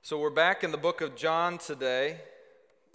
[0.00, 2.20] So we're back in the book of John today.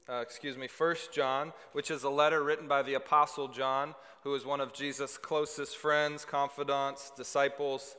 [0.09, 4.33] Uh, excuse me, First John, which is a letter written by the Apostle John, who
[4.33, 7.97] is one of Jesus' closest friends, confidants, disciples,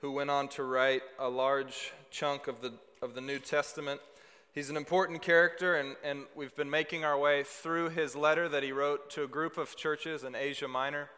[0.00, 4.00] who went on to write a large chunk of the, of the New Testament.
[4.52, 8.62] He's an important character, and, and we've been making our way through his letter that
[8.62, 11.08] he wrote to a group of churches in Asia Minor.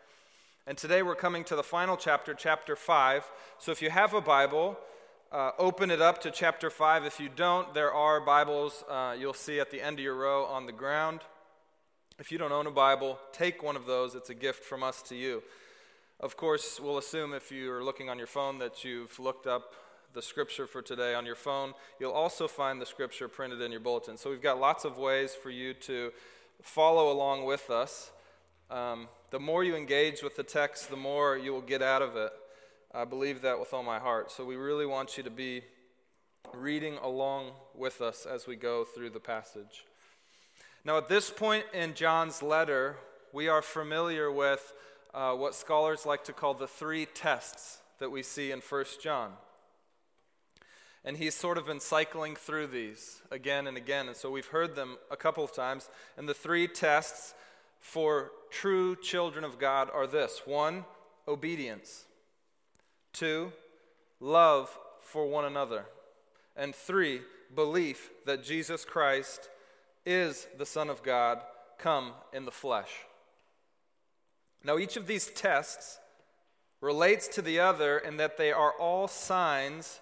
[0.66, 3.30] And today we're coming to the final chapter, chapter 5.
[3.58, 4.78] So if you have a Bible,
[5.32, 7.04] uh, open it up to chapter 5.
[7.04, 10.44] If you don't, there are Bibles uh, you'll see at the end of your row
[10.44, 11.20] on the ground.
[12.18, 14.14] If you don't own a Bible, take one of those.
[14.14, 15.42] It's a gift from us to you.
[16.20, 19.74] Of course, we'll assume if you're looking on your phone that you've looked up
[20.12, 21.74] the scripture for today on your phone.
[21.98, 24.16] You'll also find the scripture printed in your bulletin.
[24.16, 26.12] So we've got lots of ways for you to
[26.62, 28.12] follow along with us.
[28.70, 32.16] Um, the more you engage with the text, the more you will get out of
[32.16, 32.32] it.
[32.96, 34.30] I believe that with all my heart.
[34.30, 35.62] So we really want you to be
[36.52, 39.84] reading along with us as we go through the passage.
[40.84, 42.98] Now, at this point in John's letter,
[43.32, 44.72] we are familiar with
[45.12, 49.32] uh, what scholars like to call the three tests that we see in 1 John.
[51.04, 54.06] And he's sort of been cycling through these again and again.
[54.06, 55.90] And so we've heard them a couple of times.
[56.16, 57.34] And the three tests
[57.80, 60.84] for true children of God are this one,
[61.26, 62.04] obedience.
[63.14, 63.52] Two,
[64.18, 65.86] love for one another.
[66.56, 67.20] And three,
[67.54, 69.48] belief that Jesus Christ
[70.04, 71.40] is the Son of God
[71.78, 72.90] come in the flesh.
[74.64, 76.00] Now, each of these tests
[76.80, 80.00] relates to the other in that they are all signs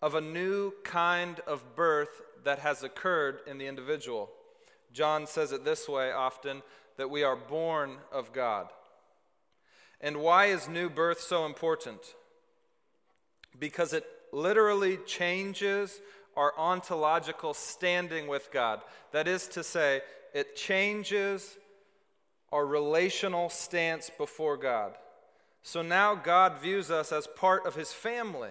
[0.00, 4.30] of a new kind of birth that has occurred in the individual.
[4.94, 6.62] John says it this way often
[6.96, 8.68] that we are born of God.
[10.00, 12.14] And why is new birth so important?
[13.58, 16.00] Because it literally changes
[16.36, 18.80] our ontological standing with God.
[19.12, 20.02] That is to say,
[20.34, 21.56] it changes
[22.52, 24.94] our relational stance before God.
[25.62, 28.50] So now God views us as part of his family.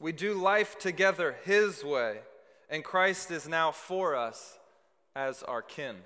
[0.00, 2.20] We do life together his way,
[2.70, 4.58] and Christ is now for us
[5.14, 5.96] as our kin.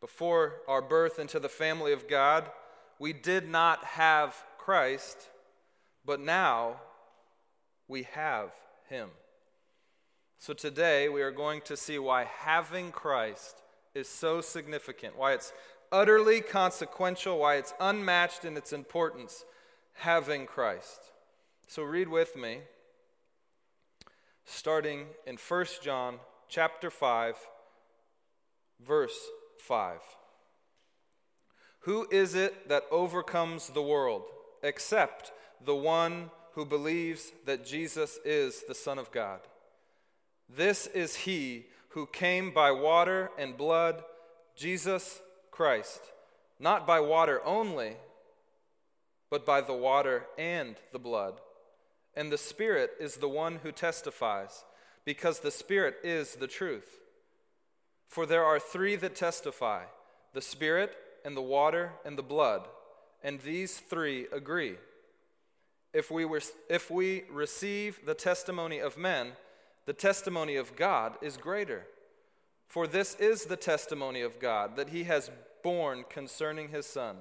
[0.00, 2.50] Before our birth into the family of God,
[2.98, 5.30] we did not have Christ
[6.04, 6.80] but now
[7.88, 8.50] we have
[8.88, 9.10] him.
[10.38, 13.62] So today we are going to see why having Christ
[13.94, 15.52] is so significant, why it's
[15.90, 19.44] utterly consequential, why it's unmatched in its importance,
[19.94, 21.12] having Christ.
[21.66, 22.58] So read with me,
[24.44, 27.36] starting in 1 John chapter 5,
[28.84, 29.18] verse
[29.60, 30.00] 5.
[31.80, 34.24] Who is it that overcomes the world
[34.64, 35.30] except
[35.64, 39.40] the one who believes that Jesus is the Son of God.
[40.48, 44.02] This is he who came by water and blood,
[44.56, 45.20] Jesus
[45.50, 46.00] Christ,
[46.58, 47.96] not by water only,
[49.30, 51.40] but by the water and the blood.
[52.16, 54.64] And the Spirit is the one who testifies,
[55.04, 56.98] because the Spirit is the truth.
[58.08, 59.84] For there are three that testify
[60.32, 62.68] the Spirit, and the water, and the blood,
[63.24, 64.76] and these three agree
[65.94, 69.32] if we, were, if we receive the testimony of men,
[69.86, 71.86] the testimony of God is greater.
[72.66, 75.30] For this is the testimony of God, that he has
[75.62, 77.18] borne concerning his Son.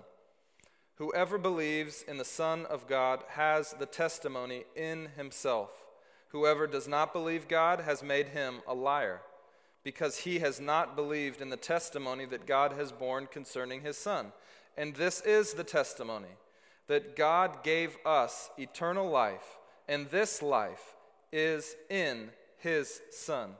[0.95, 5.85] Whoever believes in the Son of God has the testimony in himself.
[6.29, 9.21] Whoever does not believe God has made him a liar,
[9.83, 14.31] because he has not believed in the testimony that God has borne concerning his Son.
[14.77, 16.35] And this is the testimony
[16.87, 19.57] that God gave us eternal life,
[19.87, 20.95] and this life
[21.31, 23.51] is in his Son.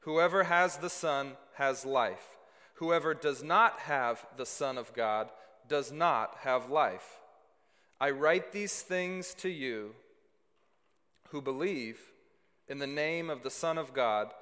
[0.00, 2.36] Whoever has the Son has life.
[2.74, 5.30] Whoever does not have the Son of God
[5.68, 7.18] does not have life.
[8.00, 9.94] I write these things to you
[11.28, 11.98] who believe
[12.68, 14.32] in the name of the Son of God,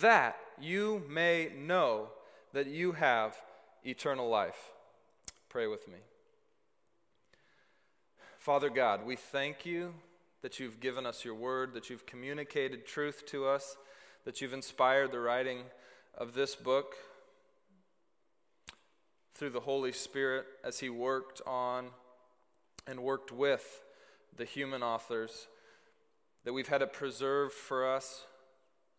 [0.00, 2.08] that you may know
[2.52, 3.36] that you have
[3.84, 4.72] eternal life.
[5.48, 5.96] Pray with me.
[8.36, 9.94] Father God, we thank you
[10.42, 13.78] that you've given us your word, that you've communicated truth to us,
[14.26, 15.60] that you've inspired the writing
[16.14, 16.96] of this book
[19.32, 21.86] through the Holy Spirit as he worked on
[22.86, 23.82] and worked with
[24.36, 25.46] the human authors,
[26.44, 28.26] that we've had it preserved for us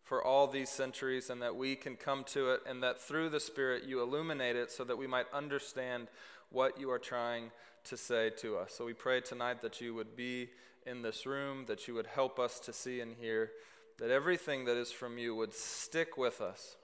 [0.02, 3.38] for all these centuries, and that we can come to it, and that through the
[3.38, 6.08] Spirit you illuminate it so that we might understand
[6.50, 7.50] what you are trying
[7.84, 8.74] to say to us.
[8.76, 10.50] So we pray tonight that you would be
[10.86, 13.52] in this room, that you would help us to see and hear
[13.98, 16.76] that everything that is from you would stick with us,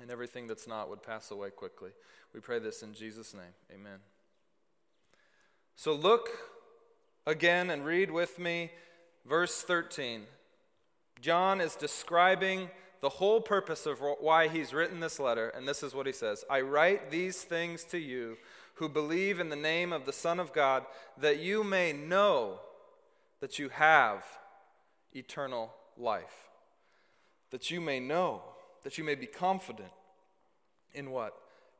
[0.00, 1.90] and everything that's not would pass away quickly.
[2.34, 3.54] We pray this in Jesus' name.
[3.72, 3.98] Amen.
[5.74, 6.28] So look
[7.26, 8.70] again and read with me
[9.26, 10.22] verse 13.
[11.20, 12.68] John is describing
[13.00, 16.44] the whole purpose of why he's written this letter, and this is what he says
[16.50, 18.36] I write these things to you
[18.74, 20.84] who believe in the name of the Son of God,
[21.18, 22.60] that you may know
[23.40, 24.24] that you have
[25.12, 26.48] eternal life.
[27.50, 28.42] That you may know,
[28.82, 29.90] that you may be confident
[30.94, 31.34] in what?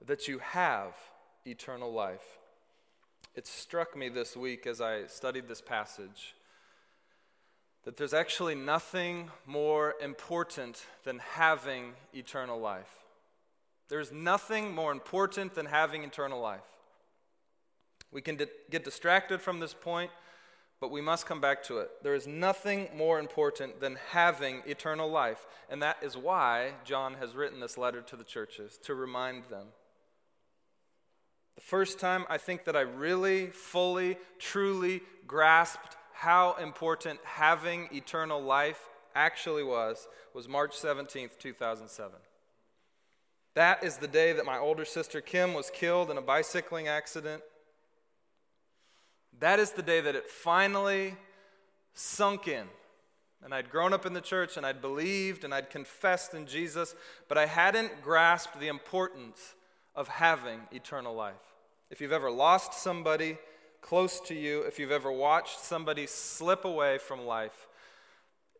[0.04, 0.94] That you have
[1.46, 2.38] eternal life.
[3.34, 6.34] It struck me this week as I studied this passage
[7.84, 13.02] that there's actually nothing more important than having eternal life.
[13.88, 16.60] There's nothing more important than having eternal life.
[18.12, 20.10] We can di- get distracted from this point,
[20.80, 21.90] but we must come back to it.
[22.02, 27.34] There is nothing more important than having eternal life, and that is why John has
[27.34, 29.68] written this letter to the churches, to remind them.
[31.54, 38.40] The first time I think that I really, fully, truly grasped how important having eternal
[38.40, 42.12] life actually was was March 17th, 2007.
[43.54, 47.42] That is the day that my older sister Kim was killed in a bicycling accident.
[49.42, 51.16] That is the day that it finally
[51.94, 52.64] sunk in.
[53.42, 56.94] And I'd grown up in the church and I'd believed and I'd confessed in Jesus,
[57.28, 59.56] but I hadn't grasped the importance
[59.96, 61.34] of having eternal life.
[61.90, 63.36] If you've ever lost somebody,
[63.80, 67.66] close to you, if you've ever watched somebody slip away from life,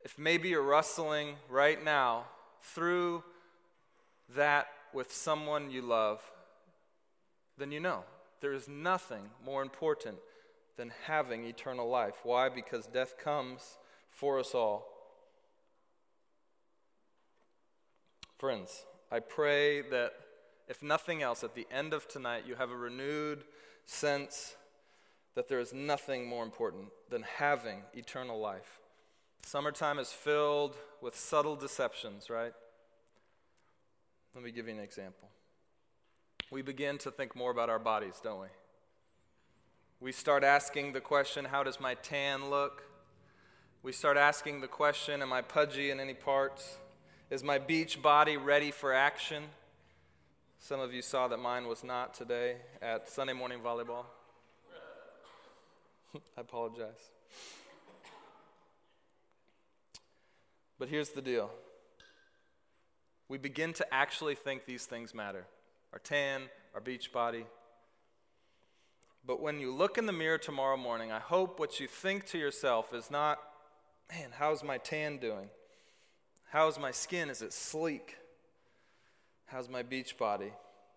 [0.05, 2.25] if maybe you're wrestling right now
[2.61, 3.23] through
[4.35, 6.21] that with someone you love,
[7.57, 8.03] then you know
[8.41, 10.17] there is nothing more important
[10.77, 12.17] than having eternal life.
[12.23, 12.49] Why?
[12.49, 13.79] Because death comes
[14.11, 14.87] for us all.
[18.39, 20.15] Friends, I pray that
[20.69, 23.45] if nothing else, at the end of tonight, you have a renewed
[23.85, 24.57] sense
[25.35, 28.81] that there is nothing more important than having eternal life.
[29.45, 32.53] Summertime is filled with subtle deceptions, right?
[34.35, 35.29] Let me give you an example.
[36.51, 38.47] We begin to think more about our bodies, don't we?
[40.03, 42.83] We start asking the question, How does my tan look?
[43.85, 46.79] We start asking the question, Am I pudgy in any parts?
[47.31, 49.45] Is my beach body ready for action?
[50.59, 54.07] Some of you saw that mine was not today at Sunday morning volleyball.
[56.37, 57.11] I apologize.
[60.81, 61.49] But here's the deal
[63.29, 65.47] we begin to actually think these things matter
[65.93, 66.43] our tan,
[66.75, 67.45] our beach body.
[69.25, 72.39] But when you look in the mirror tomorrow morning, I hope what you think to
[72.39, 73.39] yourself is not,
[74.11, 75.49] man, how's my tan doing?
[76.51, 77.31] How's my skin?
[77.31, 78.17] Is it sleek?
[79.47, 80.53] How's my beach body?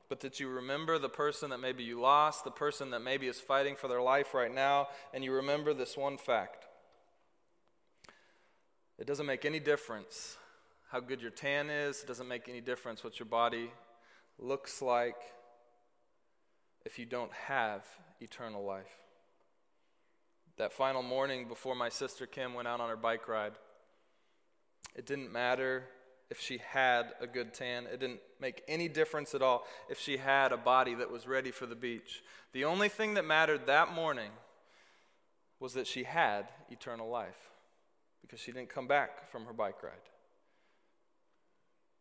[0.09, 3.39] but that you remember the person that maybe you lost, the person that maybe is
[3.39, 6.65] fighting for their life right now, and you remember this one fact.
[8.97, 10.37] It doesn't make any difference
[10.91, 13.71] how good your tan is, it doesn't make any difference what your body
[14.37, 15.17] looks like
[16.85, 17.83] if you don't have
[18.21, 18.85] eternal life.
[20.57, 23.53] That final morning before my sister Kim went out on her bike ride,
[24.95, 25.83] it didn't matter
[26.29, 27.85] if she had a good tan.
[27.85, 31.51] It didn't make any difference at all if she had a body that was ready
[31.51, 32.23] for the beach.
[32.53, 34.31] The only thing that mattered that morning
[35.59, 37.49] was that she had eternal life
[38.21, 39.93] because she didn't come back from her bike ride.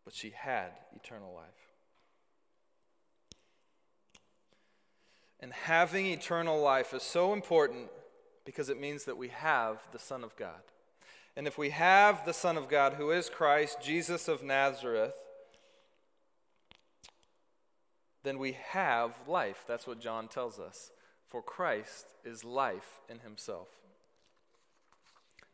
[0.04, 1.73] But she had eternal life.
[5.40, 7.90] And having eternal life is so important
[8.44, 10.62] because it means that we have the Son of God.
[11.36, 15.14] And if we have the Son of God, who is Christ, Jesus of Nazareth,
[18.22, 19.64] then we have life.
[19.66, 20.90] That's what John tells us.
[21.26, 23.68] For Christ is life in himself.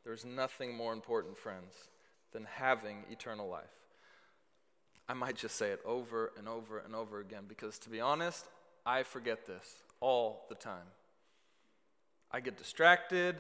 [0.05, 1.89] There's nothing more important, friends,
[2.33, 3.65] than having eternal life.
[5.09, 8.47] I might just say it over and over and over again because, to be honest,
[8.85, 10.87] I forget this all the time.
[12.31, 13.37] I get distracted.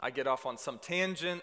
[0.00, 1.42] I get off on some tangent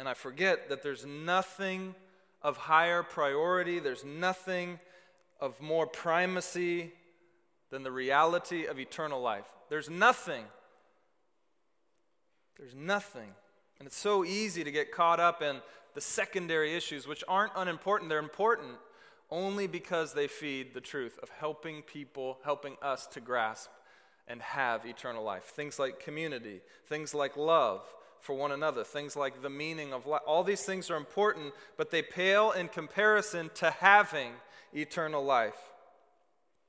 [0.00, 1.94] and I forget that there's nothing
[2.40, 4.80] of higher priority, there's nothing
[5.38, 6.92] of more primacy
[7.68, 9.44] than the reality of eternal life.
[9.68, 10.44] There's nothing.
[12.56, 13.28] There's nothing.
[13.78, 15.60] And it's so easy to get caught up in
[15.94, 18.08] the secondary issues, which aren't unimportant.
[18.08, 18.76] They're important
[19.30, 23.70] only because they feed the truth of helping people, helping us to grasp
[24.26, 25.44] and have eternal life.
[25.44, 27.82] Things like community, things like love,
[28.20, 28.84] for one another.
[28.84, 30.22] Things like the meaning of life.
[30.26, 34.32] All these things are important, but they pale in comparison to having
[34.72, 35.56] eternal life.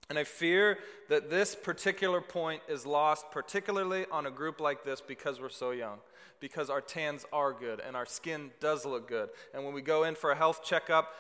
[0.10, 0.78] And I fear
[1.10, 5.72] that this particular point is lost, particularly on a group like this, because we're so
[5.72, 6.00] young,
[6.42, 9.30] because our tans are good and our skin does look good.
[9.54, 11.14] And when we go in for a health checkup,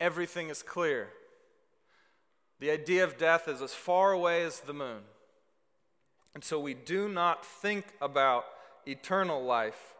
[0.00, 1.08] everything is clear.
[2.60, 5.02] The idea of death is as far away as the moon.
[6.34, 8.44] And so we do not think about
[8.86, 9.94] eternal life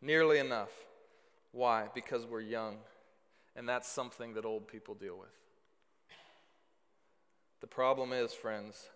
[0.00, 0.70] nearly enough.
[1.52, 1.88] Why?
[1.94, 2.78] Because we're young.
[3.56, 5.28] And that's something that old people deal with.
[7.60, 8.88] The problem is, friends,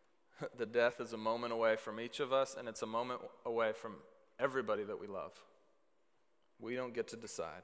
[0.58, 3.72] the death is a moment away from each of us, and it's a moment away
[3.72, 3.94] from
[4.38, 5.32] everybody that we love.
[6.58, 7.62] We don't get to decide.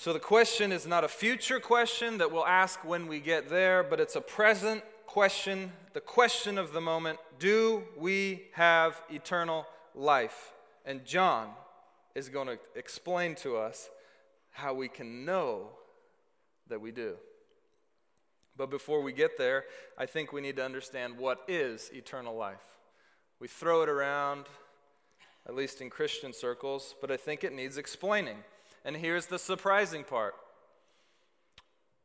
[0.00, 3.82] So the question is not a future question that we'll ask when we get there,
[3.82, 10.52] but it's a present question, the question of the moment do we have eternal life?
[10.84, 11.50] And John
[12.14, 13.90] is going to explain to us
[14.52, 15.70] how we can know
[16.68, 17.16] that we do.
[18.56, 19.64] But before we get there,
[19.98, 22.78] I think we need to understand what is eternal life.
[23.40, 24.46] We throw it around,
[25.48, 28.44] at least in Christian circles, but I think it needs explaining.
[28.84, 30.34] And here's the surprising part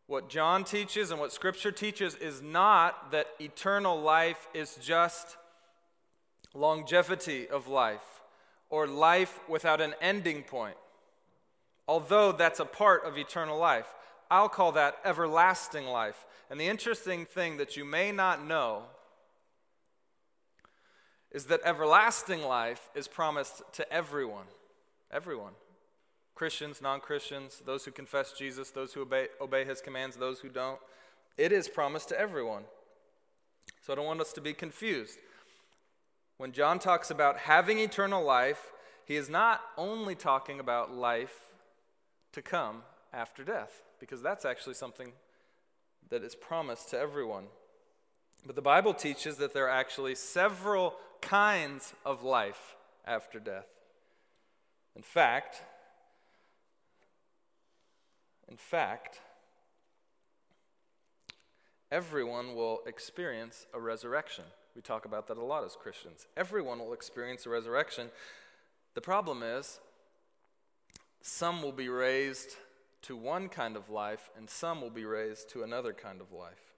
[0.07, 5.37] what John teaches and what Scripture teaches is not that eternal life is just
[6.53, 8.21] longevity of life
[8.69, 10.75] or life without an ending point.
[11.87, 13.87] Although that's a part of eternal life,
[14.29, 16.25] I'll call that everlasting life.
[16.49, 18.83] And the interesting thing that you may not know
[21.31, 24.45] is that everlasting life is promised to everyone.
[25.11, 25.53] Everyone.
[26.35, 30.49] Christians, non Christians, those who confess Jesus, those who obey, obey his commands, those who
[30.49, 30.79] don't.
[31.37, 32.63] It is promised to everyone.
[33.81, 35.19] So I don't want us to be confused.
[36.37, 38.71] When John talks about having eternal life,
[39.05, 41.51] he is not only talking about life
[42.31, 45.11] to come after death, because that's actually something
[46.09, 47.45] that is promised to everyone.
[48.45, 52.75] But the Bible teaches that there are actually several kinds of life
[53.05, 53.67] after death.
[54.95, 55.61] In fact,
[58.49, 59.21] in fact,
[61.91, 64.45] everyone will experience a resurrection.
[64.75, 66.27] We talk about that a lot as Christians.
[66.35, 68.09] Everyone will experience a resurrection.
[68.95, 69.79] The problem is,
[71.21, 72.57] some will be raised
[73.03, 76.73] to one kind of life, and some will be raised to another kind of life.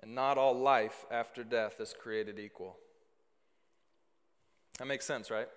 [0.00, 2.76] And not all life after death is created equal.
[4.78, 5.48] That makes sense, right?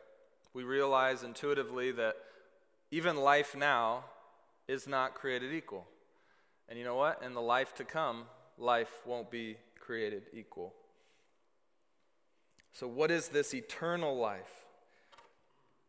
[0.54, 2.16] We realize intuitively that
[2.90, 4.06] even life now
[4.72, 5.86] is not created equal.
[6.70, 7.22] And you know what?
[7.22, 8.24] In the life to come,
[8.58, 10.74] life won't be created equal.
[12.72, 14.66] So, what is this eternal life?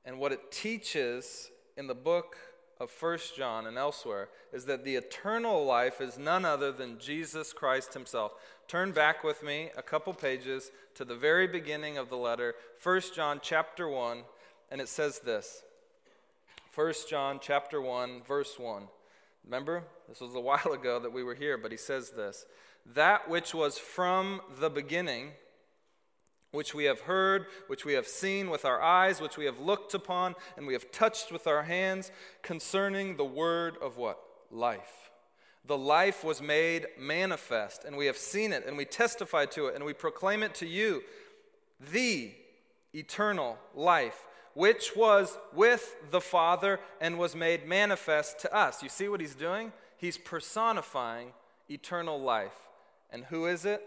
[0.04, 2.36] And what it teaches in the book
[2.80, 7.52] of First John and elsewhere is that the eternal life is none other than Jesus
[7.52, 8.32] Christ himself.
[8.66, 13.14] Turn back with me a couple pages to the very beginning of the letter, First
[13.14, 14.24] John chapter 1,
[14.72, 15.62] and it says this.
[16.74, 18.84] 1 John chapter 1 verse 1.
[19.44, 19.84] Remember?
[20.08, 22.46] This was a while ago that we were here, but he says this.
[22.86, 25.32] That which was from the beginning,
[26.50, 29.92] which we have heard, which we have seen with our eyes, which we have looked
[29.92, 32.10] upon, and we have touched with our hands,
[32.40, 34.18] concerning the word of what?
[34.50, 35.10] Life.
[35.66, 39.74] The life was made manifest, and we have seen it, and we testify to it,
[39.74, 41.02] and we proclaim it to you.
[41.92, 42.32] The
[42.94, 48.82] eternal life which was with the Father and was made manifest to us.
[48.82, 49.72] You see what he's doing?
[49.96, 51.32] He's personifying
[51.68, 52.56] eternal life.
[53.10, 53.82] And who is it?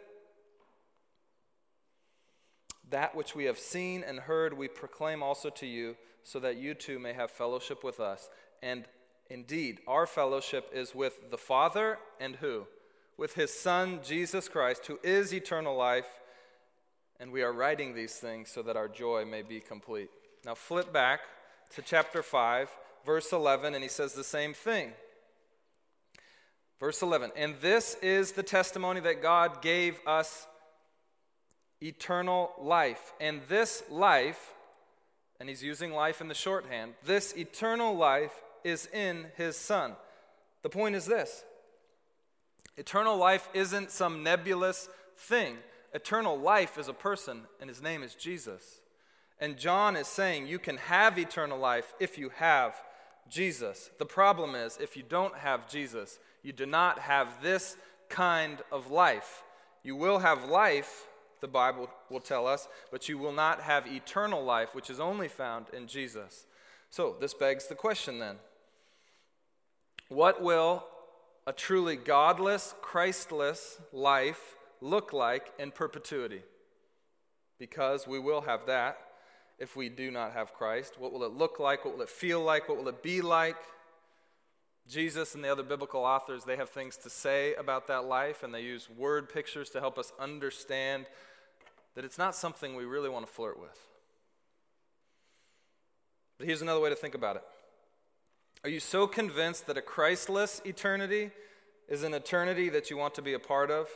[2.90, 6.74] That which we have seen and heard, we proclaim also to you, so that you
[6.74, 8.30] too may have fellowship with us.
[8.62, 8.86] And
[9.30, 12.68] indeed, our fellowship is with the Father and who?
[13.18, 16.20] With his Son, Jesus Christ, who is eternal life.
[17.20, 20.10] And we are writing these things so that our joy may be complete.
[20.46, 21.22] Now flip back
[21.74, 22.70] to chapter 5,
[23.04, 24.92] verse 11, and he says the same thing.
[26.80, 30.46] Verse 11, and this is the testimony that God gave us
[31.82, 33.14] eternal life.
[33.20, 34.54] And this life,
[35.40, 38.34] and he's using life in the shorthand, this eternal life
[38.64, 39.96] is in his Son.
[40.62, 41.44] The point is this
[42.78, 45.58] eternal life isn't some nebulous thing,
[45.92, 48.82] eternal life is a person, and his name is Jesus.
[49.40, 52.82] And John is saying you can have eternal life if you have
[53.30, 53.90] Jesus.
[53.98, 57.76] The problem is, if you don't have Jesus, you do not have this
[58.08, 59.44] kind of life.
[59.84, 61.08] You will have life,
[61.42, 65.28] the Bible will tell us, but you will not have eternal life, which is only
[65.28, 66.46] found in Jesus.
[66.90, 68.38] So, this begs the question then
[70.08, 70.86] what will
[71.48, 76.44] a truly godless, Christless life look like in perpetuity?
[77.60, 78.98] Because we will have that
[79.60, 81.00] if we do not have Christ.
[81.00, 81.86] What will it look like?
[81.86, 82.68] What will it feel like?
[82.68, 83.58] What will it be like?
[84.88, 88.54] Jesus and the other biblical authors, they have things to say about that life, and
[88.54, 91.08] they use word pictures to help us understand
[91.96, 93.80] that it's not something we really want to flirt with.
[96.38, 97.44] But here's another way to think about it
[98.64, 101.32] Are you so convinced that a Christless eternity
[101.88, 103.88] is an eternity that you want to be a part of?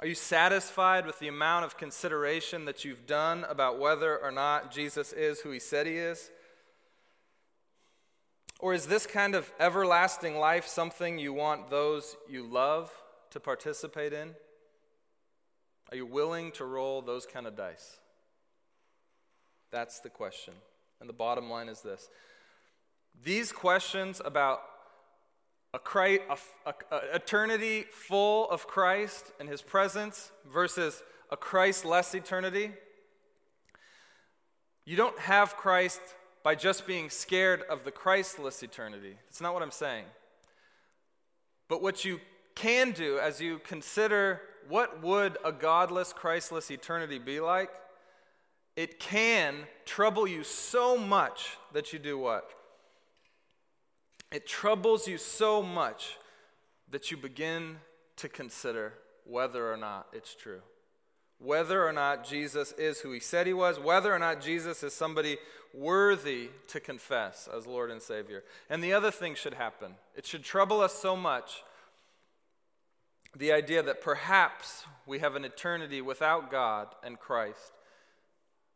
[0.00, 4.72] Are you satisfied with the amount of consideration that you've done about whether or not
[4.72, 6.30] Jesus is who he said he is?
[8.58, 12.90] Or is this kind of everlasting life something you want those you love
[13.30, 14.34] to participate in?
[15.90, 17.98] Are you willing to roll those kind of dice?
[19.70, 20.54] That's the question.
[21.00, 22.08] And the bottom line is this
[23.22, 24.62] these questions about
[25.72, 32.14] a, Christ, a, a, a eternity full of Christ and his presence versus a Christ-less
[32.14, 32.72] eternity,
[34.84, 36.00] you don't have Christ
[36.42, 39.16] by just being scared of the Christless eternity.
[39.26, 40.06] That's not what I'm saying.
[41.68, 42.20] But what you
[42.54, 47.70] can do as you consider what would a godless, Christless eternity be like,
[48.76, 52.50] it can trouble you so much that you do what?
[54.32, 56.16] It troubles you so much
[56.90, 57.78] that you begin
[58.16, 58.94] to consider
[59.24, 60.60] whether or not it's true.
[61.38, 64.92] Whether or not Jesus is who he said he was, whether or not Jesus is
[64.92, 65.38] somebody
[65.72, 68.44] worthy to confess as Lord and Savior.
[68.68, 71.62] And the other thing should happen it should trouble us so much
[73.36, 77.72] the idea that perhaps we have an eternity without God and Christ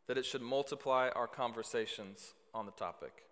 [0.07, 3.25] that it should multiply our conversations on the topic.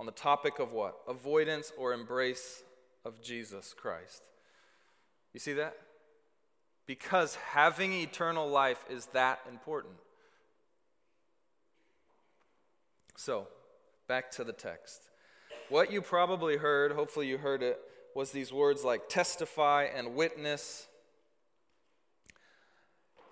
[0.00, 0.96] On the topic of what?
[1.06, 2.62] Avoidance or embrace
[3.04, 4.22] of Jesus Christ.
[5.34, 5.76] You see that?
[6.86, 9.92] Because having eternal life is that important.
[13.14, 13.48] So,
[14.08, 15.02] back to the text.
[15.68, 17.78] What you probably heard, hopefully you heard it,
[18.14, 20.88] was these words like testify and witness.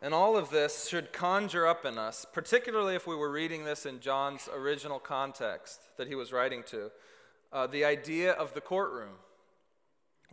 [0.01, 3.85] And all of this should conjure up in us, particularly if we were reading this
[3.85, 6.91] in John's original context that he was writing to,
[7.53, 9.15] uh, the idea of the courtroom.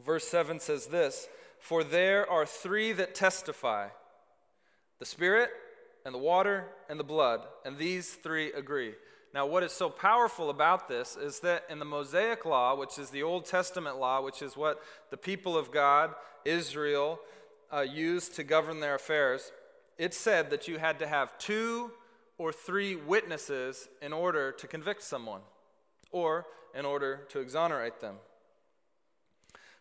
[0.03, 1.27] Verse 7 says this
[1.59, 3.87] For there are three that testify
[4.99, 5.49] the Spirit,
[6.05, 8.93] and the water, and the blood, and these three agree.
[9.33, 13.09] Now, what is so powerful about this is that in the Mosaic Law, which is
[13.09, 16.13] the Old Testament law, which is what the people of God,
[16.45, 17.19] Israel,
[17.75, 19.51] uh, used to govern their affairs,
[19.97, 21.91] it said that you had to have two
[22.37, 25.41] or three witnesses in order to convict someone
[26.11, 28.15] or in order to exonerate them.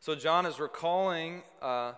[0.01, 1.93] So, John is recalling uh,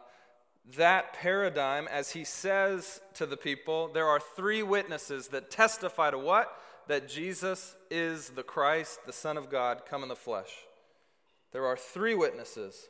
[0.77, 6.19] that paradigm as he says to the people there are three witnesses that testify to
[6.19, 6.57] what?
[6.89, 10.67] that Jesus is the Christ, the Son of God, come in the flesh.
[11.53, 12.89] There are three witnesses.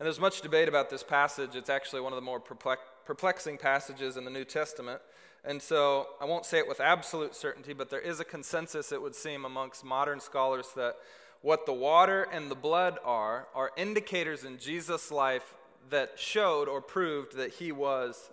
[0.00, 1.54] And there's much debate about this passage.
[1.54, 5.02] It's actually one of the more perplexing passages in the New Testament.
[5.44, 9.02] And so I won't say it with absolute certainty, but there is a consensus, it
[9.02, 10.96] would seem, amongst modern scholars that
[11.42, 15.54] what the water and the blood are are indicators in Jesus' life
[15.90, 18.30] that showed or proved that he was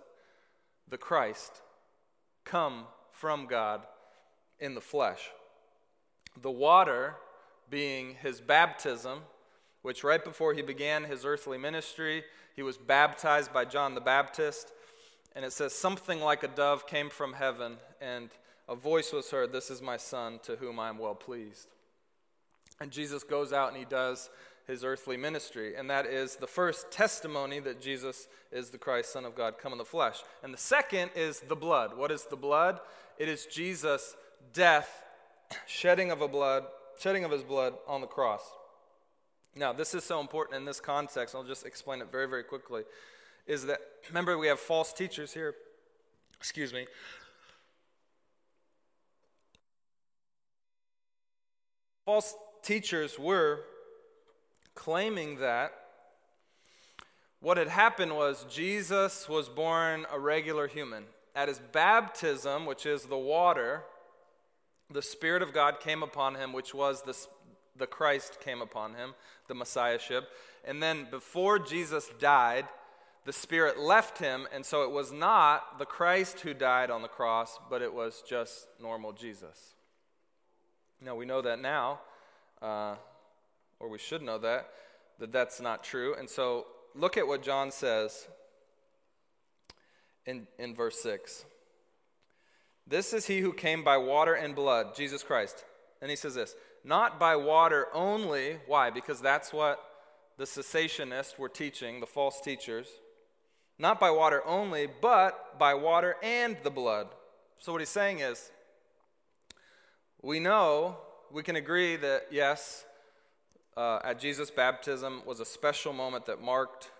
[0.88, 1.60] the Christ,
[2.46, 3.82] come from God
[4.58, 5.28] in the flesh.
[6.40, 7.16] The water
[7.68, 9.20] being his baptism,
[9.88, 12.22] which right before he began his earthly ministry,
[12.54, 14.70] he was baptized by John the Baptist.
[15.34, 18.28] And it says, Something like a dove came from heaven, and
[18.68, 21.68] a voice was heard, This is my son, to whom I am well pleased.
[22.78, 24.28] And Jesus goes out and he does
[24.66, 25.74] his earthly ministry.
[25.74, 29.72] And that is the first testimony that Jesus is the Christ, Son of God, come
[29.72, 30.18] in the flesh.
[30.42, 31.96] And the second is the blood.
[31.96, 32.78] What is the blood?
[33.16, 34.16] It is Jesus'
[34.52, 35.06] death,
[35.66, 36.64] shedding of a blood,
[37.00, 38.42] shedding of his blood on the cross.
[39.58, 41.34] Now, this is so important in this context.
[41.34, 42.84] I'll just explain it very, very quickly.
[43.44, 45.54] Is that remember we have false teachers here?
[46.38, 46.86] Excuse me.
[52.04, 53.64] False teachers were
[54.76, 55.72] claiming that
[57.40, 63.04] what had happened was Jesus was born a regular human at his baptism, which is
[63.04, 63.82] the water,
[64.88, 67.16] the Spirit of God came upon him, which was the,
[67.78, 69.14] the Christ came upon him,
[69.46, 70.28] the Messiahship.
[70.64, 72.66] And then before Jesus died,
[73.24, 77.08] the Spirit left him, and so it was not the Christ who died on the
[77.08, 79.74] cross, but it was just normal Jesus.
[81.00, 82.00] Now, we know that now,
[82.62, 82.94] uh,
[83.78, 84.70] or we should know that,
[85.18, 86.14] that that's not true.
[86.18, 88.28] And so look at what John says
[90.26, 91.44] in, in verse 6.
[92.86, 95.64] This is he who came by water and blood, Jesus Christ.
[96.00, 96.54] And he says this
[96.88, 98.56] not by water only.
[98.66, 98.88] Why?
[98.88, 99.78] Because that's what
[100.38, 102.88] the secessionists were teaching, the false teachers.
[103.78, 107.08] Not by water only, but by water and the blood.
[107.58, 108.50] So what he's saying is,
[110.22, 110.96] we know,
[111.30, 112.86] we can agree that yes,
[113.76, 116.90] uh, at Jesus' baptism was a special moment that marked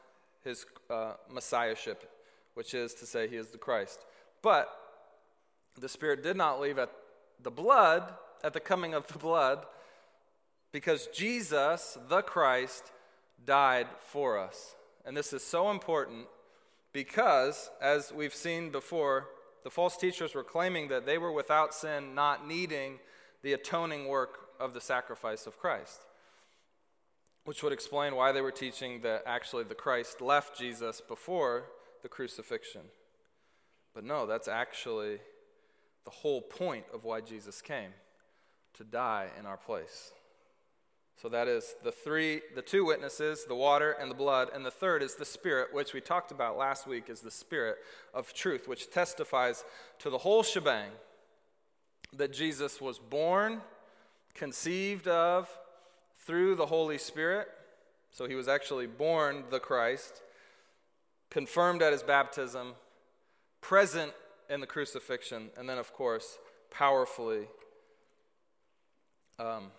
[0.44, 2.10] his uh, messiahship,
[2.52, 4.04] which is to say, he is the Christ.
[4.42, 4.68] But
[5.80, 6.92] the Spirit did not leave at
[7.42, 8.12] the blood,
[8.44, 9.64] at the coming of the blood,
[10.72, 12.92] because Jesus, the Christ,
[13.44, 14.74] died for us.
[15.04, 16.26] And this is so important
[16.92, 19.28] because, as we've seen before,
[19.64, 22.98] the false teachers were claiming that they were without sin, not needing
[23.42, 26.00] the atoning work of the sacrifice of Christ
[27.48, 31.64] which would explain why they were teaching that actually the Christ left Jesus before
[32.02, 32.82] the crucifixion.
[33.94, 35.20] But no, that's actually
[36.04, 37.94] the whole point of why Jesus came
[38.74, 40.12] to die in our place.
[41.20, 44.70] So that is the three the two witnesses, the water and the blood, and the
[44.70, 47.78] third is the spirit, which we talked about last week is the spirit
[48.14, 49.64] of truth, which testifies
[49.98, 50.90] to the whole shebang
[52.12, 53.62] that Jesus was born,
[54.34, 55.48] conceived of,
[56.24, 57.48] through the Holy Spirit.
[58.12, 60.22] So he was actually born the Christ,
[61.30, 62.74] confirmed at his baptism,
[63.60, 64.12] present
[64.48, 66.38] in the crucifixion, and then, of course,
[66.70, 67.48] powerfully
[69.38, 69.72] um,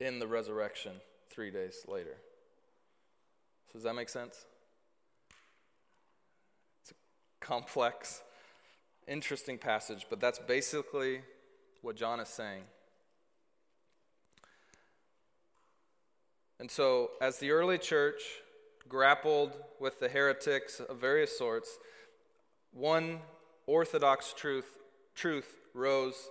[0.00, 0.92] in the resurrection
[1.30, 2.16] three days later.
[3.66, 4.46] So, does that make sense?
[6.82, 6.94] It's a
[7.44, 8.22] complex,
[9.06, 11.22] interesting passage, but that's basically
[11.82, 12.62] what John is saying.
[16.60, 18.20] And so, as the early church
[18.88, 21.78] grappled with the heretics of various sorts,
[22.72, 23.20] one
[23.66, 24.78] orthodox truth,
[25.14, 26.30] truth rose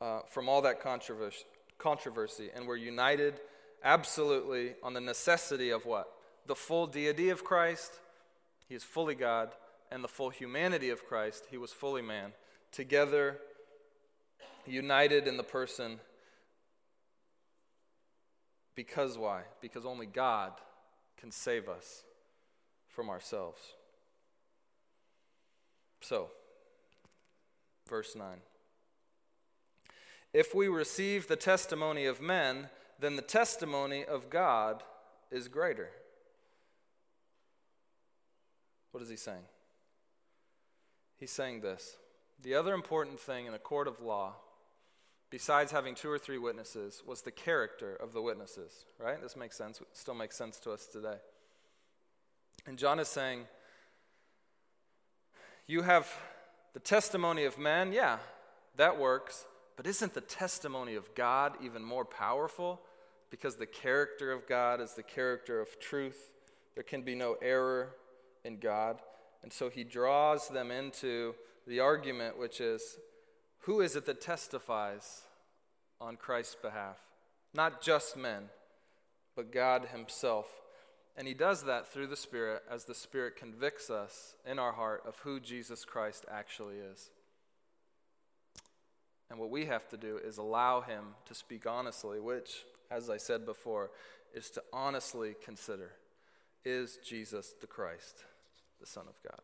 [0.00, 1.44] uh, from all that controversy,
[1.78, 3.40] controversy and we're united
[3.82, 6.12] absolutely on the necessity of what?
[6.46, 8.00] The full deity of Christ,
[8.68, 9.50] he is fully God,
[9.90, 12.32] and the full humanity of Christ, he was fully man,
[12.72, 13.38] together
[14.66, 15.98] united in the person
[18.74, 19.42] because why?
[19.60, 20.52] Because only God
[21.16, 22.04] can save us
[22.86, 23.60] from ourselves.
[26.00, 26.28] So,
[27.88, 28.38] verse 9.
[30.32, 34.82] If we receive the testimony of men, then the testimony of God
[35.30, 35.90] is greater.
[38.92, 39.44] What is he saying?
[41.16, 41.96] He's saying this.
[42.42, 44.34] The other important thing in a court of law
[45.30, 49.20] besides having two or three witnesses, was the character of the witnesses, right?
[49.20, 51.16] This makes sense, it still makes sense to us today.
[52.66, 53.44] And John is saying,
[55.66, 56.10] You have
[56.72, 58.18] the testimony of men, yeah,
[58.76, 59.44] that works,
[59.78, 62.80] but isn't the testimony of God even more powerful?
[63.30, 66.32] Because the character of God is the character of truth.
[66.74, 67.94] There can be no error
[68.44, 68.98] in God.
[69.44, 72.98] And so he draws them into the argument, which is
[73.60, 75.22] who is it that testifies
[76.00, 76.98] on Christ's behalf?
[77.54, 78.46] Not just men,
[79.36, 80.46] but God Himself.
[81.16, 85.04] And He does that through the Spirit as the Spirit convicts us in our heart
[85.06, 87.10] of who Jesus Christ actually is.
[89.30, 93.16] And what we have to do is allow Him to speak honestly, which, as I
[93.18, 93.90] said before,
[94.34, 95.92] is to honestly consider
[96.64, 98.24] is Jesus the Christ,
[98.80, 99.40] the Son of God?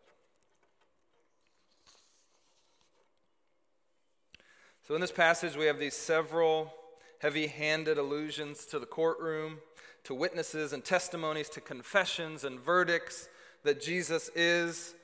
[4.87, 6.75] So, in this passage, we have these several
[7.21, 9.61] heavy handed allusions to the courtroom,
[10.05, 13.29] to witnesses and testimonies, to confessions and verdicts
[13.63, 14.95] that Jesus is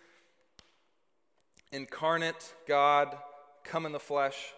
[1.72, 3.16] incarnate God,
[3.64, 4.52] come in the flesh.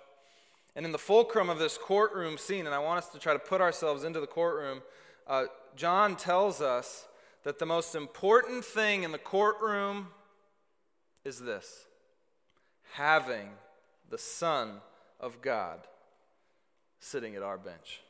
[0.75, 3.39] And in the fulcrum of this courtroom scene, and I want us to try to
[3.39, 4.83] put ourselves into the courtroom,
[5.27, 5.45] uh,
[5.77, 7.07] John tells us
[7.45, 10.09] that the most important thing in the courtroom
[11.25, 11.87] is this
[12.95, 13.51] having
[14.11, 14.81] the Son
[15.21, 15.81] of God
[17.01, 18.03] sitting at our bench.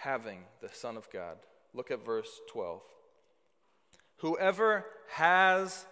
[0.00, 1.38] Having the Son of God.
[1.74, 2.80] Look at verse 12.
[4.18, 5.86] Whoever has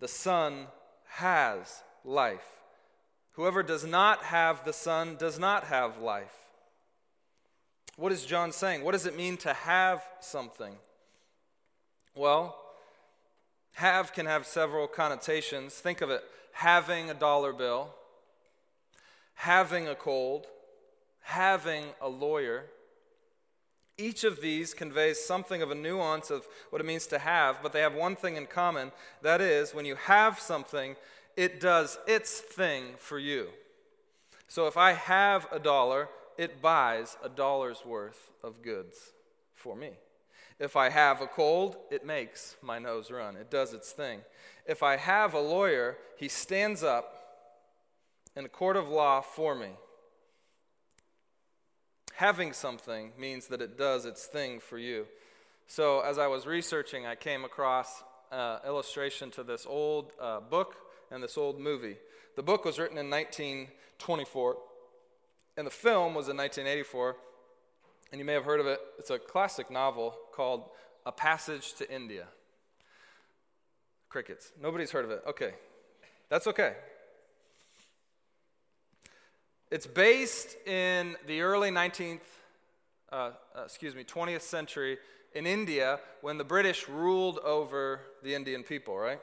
[0.00, 0.66] the Son
[1.08, 2.55] has life.
[3.36, 6.34] Whoever does not have the Son does not have life.
[7.96, 8.82] What is John saying?
[8.82, 10.74] What does it mean to have something?
[12.14, 12.58] Well,
[13.74, 15.74] have can have several connotations.
[15.74, 17.94] Think of it having a dollar bill,
[19.34, 20.46] having a cold,
[21.20, 22.64] having a lawyer.
[23.98, 27.72] Each of these conveys something of a nuance of what it means to have, but
[27.74, 28.92] they have one thing in common.
[29.20, 30.96] That is, when you have something,
[31.36, 33.48] it does its thing for you.
[34.48, 39.12] So if I have a dollar, it buys a dollar's worth of goods
[39.54, 39.90] for me.
[40.58, 43.36] If I have a cold, it makes my nose run.
[43.36, 44.20] It does its thing.
[44.66, 47.12] If I have a lawyer, he stands up
[48.34, 49.70] in a court of law for me.
[52.14, 55.06] Having something means that it does its thing for you.
[55.66, 60.76] So, as I was researching, I came across uh, illustration to this old uh, book
[61.10, 61.96] and this old movie.
[62.36, 64.56] The book was written in 1924,
[65.56, 67.16] and the film was in 1984.
[68.12, 68.78] And you may have heard of it.
[68.98, 70.64] It's a classic novel called
[71.04, 72.26] A Passage to India.
[74.08, 74.52] Crickets.
[74.60, 75.22] Nobody's heard of it.
[75.26, 75.54] Okay.
[76.28, 76.74] That's okay.
[79.70, 82.20] It's based in the early 19th,
[83.10, 84.98] uh, uh, excuse me, 20th century
[85.34, 89.20] in India when the British ruled over the Indian people, right?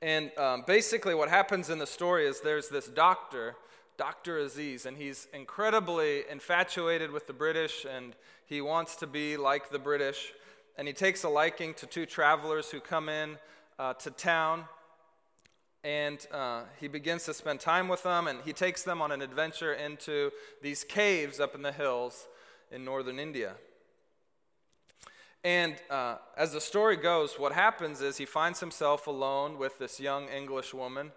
[0.00, 3.56] And um, basically, what happens in the story is there's this doctor
[3.98, 4.38] Dr.
[4.38, 8.14] Aziz, and he's incredibly infatuated with the British and
[8.46, 10.32] he wants to be like the British.
[10.78, 13.38] And he takes a liking to two travelers who come in
[13.76, 14.66] uh, to town
[15.82, 19.20] and uh, he begins to spend time with them and he takes them on an
[19.20, 20.30] adventure into
[20.62, 22.28] these caves up in the hills
[22.70, 23.54] in northern India.
[25.44, 30.00] And uh, as the story goes, what happens is he finds himself alone with this
[30.00, 31.12] young English woman,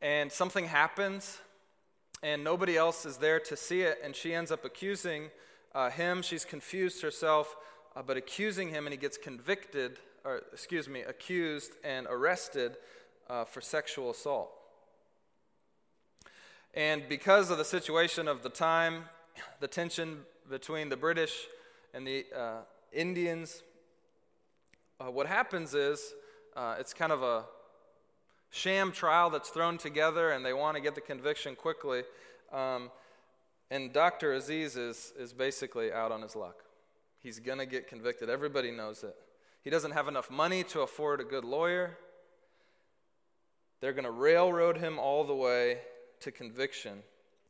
[0.00, 1.40] and something happens
[2.22, 5.30] and nobody else is there to see it, and she ends up accusing
[5.74, 6.22] uh, him.
[6.22, 7.56] She's confused herself,
[7.96, 12.76] uh, but accusing him, and he gets convicted, or excuse me, accused and arrested
[13.28, 14.50] uh, for sexual assault.
[16.74, 19.04] And because of the situation of the time,
[19.60, 21.46] the tension between the British
[21.92, 22.60] and the uh,
[22.92, 23.62] Indians,
[25.00, 26.14] uh, what happens is
[26.56, 27.44] uh, it's kind of a
[28.50, 32.02] sham trial that's thrown together and they want to get the conviction quickly.
[32.52, 32.90] Um,
[33.70, 34.34] and Dr.
[34.34, 36.64] Aziz is, is basically out on his luck.
[37.18, 38.28] He's going to get convicted.
[38.28, 39.16] Everybody knows it.
[39.62, 41.96] He doesn't have enough money to afford a good lawyer.
[43.80, 45.78] They're going to railroad him all the way
[46.20, 47.02] to conviction.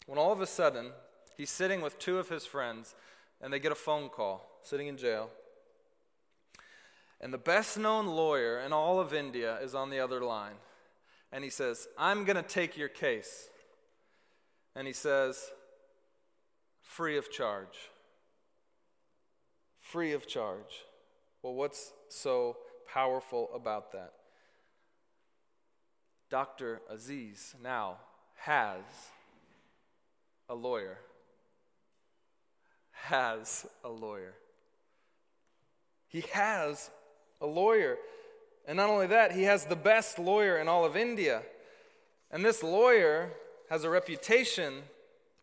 [0.07, 0.93] When all of a sudden,
[1.37, 2.95] he's sitting with two of his friends
[3.41, 5.31] and they get a phone call, sitting in jail.
[7.21, 10.57] And the best known lawyer in all of India is on the other line
[11.33, 13.49] and he says, I'm going to take your case.
[14.77, 15.51] And he says,
[16.83, 17.91] free of charge.
[19.81, 20.85] Free of charge.
[21.43, 24.13] Well, what's so powerful about that?
[26.31, 26.83] Dr.
[26.89, 27.97] Aziz now
[28.37, 28.83] has
[30.49, 30.99] a lawyer.
[32.91, 34.35] Has a lawyer.
[36.13, 36.91] He has
[37.41, 37.97] a lawyer.
[38.69, 41.43] And not only that, he has the best lawyer in all of India.
[42.31, 43.31] And this lawyer
[43.71, 44.83] has a reputation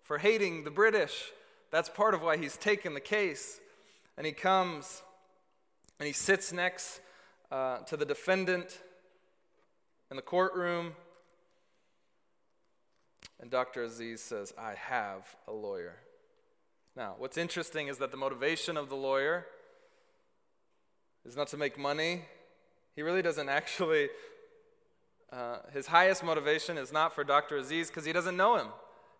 [0.03, 1.31] for hating the British.
[1.71, 3.59] That's part of why he's taken the case.
[4.15, 5.01] And he comes
[5.99, 7.01] and he sits next
[7.51, 8.79] uh, to the defendant
[10.11, 10.93] in the courtroom.
[13.41, 13.83] And Dr.
[13.83, 15.95] Aziz says, I have a lawyer.
[16.95, 19.47] Now, what's interesting is that the motivation of the lawyer
[21.29, 22.23] is not to make money,
[22.95, 24.09] he really doesn't actually,
[25.31, 27.57] uh, his highest motivation is not for Dr.
[27.57, 28.67] Aziz because he doesn't know him.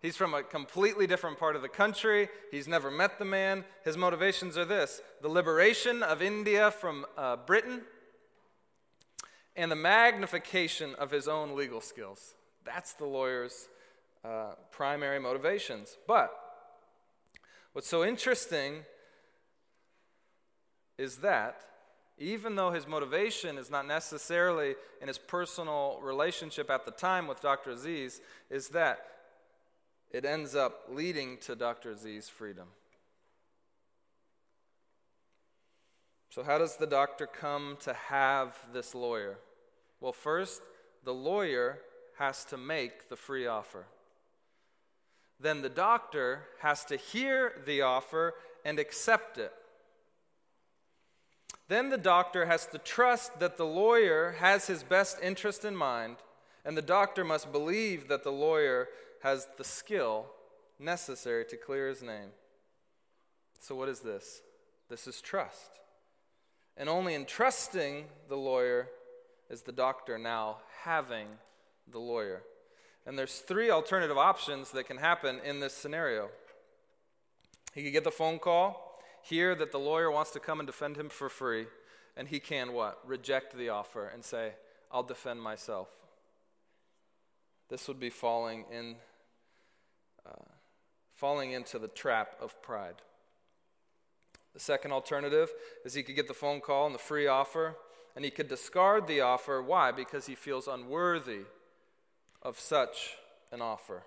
[0.01, 2.29] He's from a completely different part of the country.
[2.49, 3.63] He's never met the man.
[3.85, 7.81] His motivations are this the liberation of India from uh, Britain
[9.55, 12.33] and the magnification of his own legal skills.
[12.65, 13.67] That's the lawyer's
[14.25, 15.97] uh, primary motivations.
[16.07, 16.31] But
[17.73, 18.85] what's so interesting
[20.97, 21.65] is that
[22.19, 27.41] even though his motivation is not necessarily in his personal relationship at the time with
[27.41, 27.71] Dr.
[27.71, 29.05] Aziz, is that
[30.11, 31.91] it ends up leading to Dr.
[31.91, 32.67] Aziz's freedom.
[36.29, 39.37] So, how does the doctor come to have this lawyer?
[39.99, 40.61] Well, first,
[41.03, 41.79] the lawyer
[42.17, 43.87] has to make the free offer.
[45.39, 48.33] Then the doctor has to hear the offer
[48.65, 49.53] and accept it.
[51.69, 56.17] Then the doctor has to trust that the lawyer has his best interest in mind,
[56.65, 58.89] and the doctor must believe that the lawyer
[59.21, 60.25] has the skill
[60.79, 62.31] necessary to clear his name.
[63.59, 64.41] So, what is this?
[64.89, 65.79] This is trust.
[66.75, 68.89] And only in trusting the lawyer
[69.47, 71.27] is the doctor now having
[71.91, 72.41] the lawyer.
[73.05, 76.29] And there's three alternative options that can happen in this scenario.
[77.75, 78.88] He could get the phone call,
[79.29, 81.67] hear that the lawyer wants to come and defend him for free,
[82.17, 82.99] and he can what?
[83.05, 84.53] Reject the offer and say,
[84.91, 85.87] I'll defend myself.
[87.69, 88.95] This would be falling in
[90.25, 90.51] uh,
[91.11, 92.95] falling into the trap of pride.
[94.53, 95.51] The second alternative
[95.85, 97.75] is he could get the phone call and the free offer,
[98.15, 99.61] and he could discard the offer.
[99.61, 99.91] Why?
[99.91, 101.41] Because he feels unworthy
[102.41, 103.15] of such
[103.51, 104.03] an offer.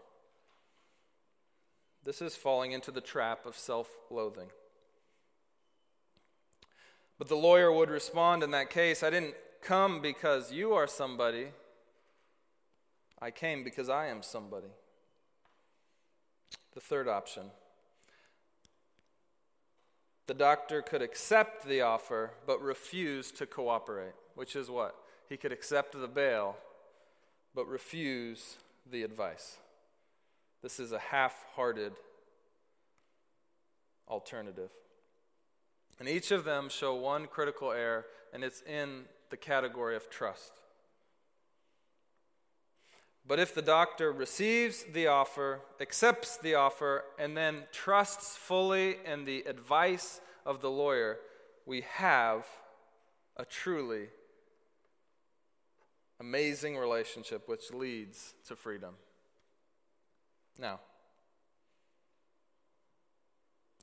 [2.05, 4.49] This is falling into the trap of self loathing.
[7.23, 11.51] But the lawyer would respond in that case I didn't come because you are somebody,
[13.21, 14.67] I came because I am somebody.
[16.75, 17.53] The third option
[20.27, 24.97] the doctor could accept the offer but refuse to cooperate, which is what?
[25.29, 26.57] He could accept the bail
[27.55, 28.57] but refuse
[28.91, 29.59] the advice.
[30.61, 31.93] This is a half hearted
[34.09, 34.71] alternative.
[36.03, 40.51] And each of them show one critical error, and it's in the category of trust.
[43.25, 49.27] But if the doctor receives the offer, accepts the offer, and then trusts fully in
[49.27, 51.19] the advice of the lawyer,
[51.67, 52.47] we have
[53.37, 54.09] a truly
[56.19, 58.95] amazing relationship which leads to freedom.
[60.59, 60.81] Now,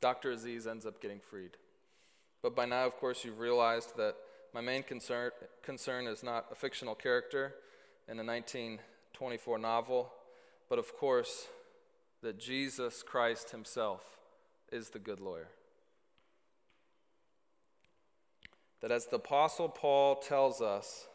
[0.01, 0.31] Dr.
[0.31, 1.55] Aziz ends up getting freed.
[2.41, 4.15] But by now, of course, you've realized that
[4.53, 7.55] my main concern, concern is not a fictional character
[8.07, 10.11] in a 1924 novel,
[10.69, 11.47] but of course,
[12.21, 14.17] that Jesus Christ himself
[14.71, 15.49] is the good lawyer.
[18.81, 21.07] That as the Apostle Paul tells us,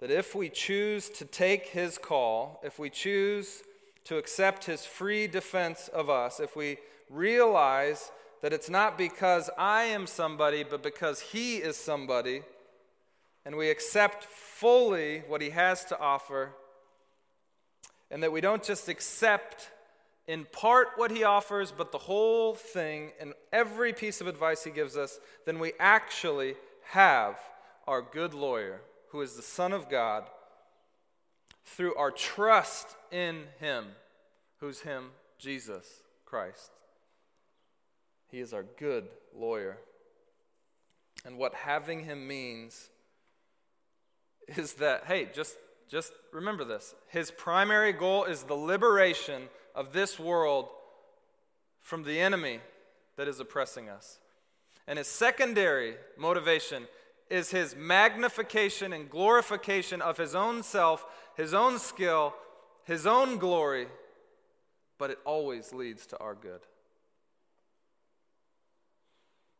[0.00, 3.62] that if we choose to take his call, if we choose
[4.04, 8.10] to accept his free defense of us, if we realize
[8.44, 12.42] that it's not because I am somebody, but because he is somebody,
[13.46, 16.50] and we accept fully what he has to offer,
[18.10, 19.70] and that we don't just accept
[20.26, 24.70] in part what he offers, but the whole thing and every piece of advice he
[24.70, 26.54] gives us, then we actually
[26.90, 27.38] have
[27.86, 30.24] our good lawyer who is the Son of God,
[31.64, 33.86] through our trust in Him,
[34.60, 36.72] who's Him, Jesus Christ.
[38.34, 39.78] He is our good lawyer.
[41.24, 42.90] And what having Him means
[44.48, 45.54] is that, hey, just,
[45.88, 46.96] just remember this.
[47.06, 50.66] His primary goal is the liberation of this world
[51.80, 52.58] from the enemy
[53.16, 54.18] that is oppressing us.
[54.88, 56.88] And his secondary motivation
[57.30, 62.34] is his magnification and glorification of his own self, his own skill,
[62.82, 63.86] his own glory,
[64.98, 66.62] but it always leads to our good.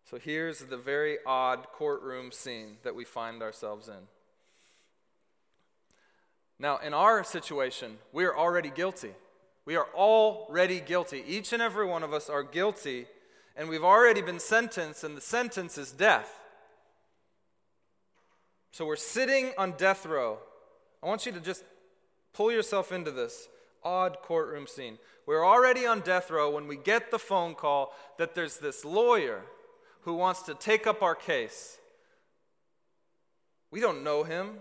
[0.04, 4.08] So here's the very odd courtroom scene that we find ourselves in.
[6.58, 9.12] Now, in our situation, we are already guilty.
[9.64, 11.24] We are already guilty.
[11.26, 13.06] Each and every one of us are guilty,
[13.56, 16.30] and we've already been sentenced, and the sentence is death.
[18.72, 20.38] So we're sitting on death row.
[21.02, 21.64] I want you to just
[22.34, 23.48] pull yourself into this
[23.82, 24.98] odd courtroom scene.
[25.26, 29.44] We're already on death row when we get the phone call that there's this lawyer
[30.04, 31.78] who wants to take up our case.
[33.70, 34.58] We don't know him.